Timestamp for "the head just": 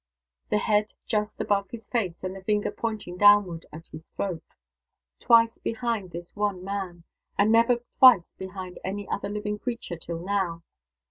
0.49-1.39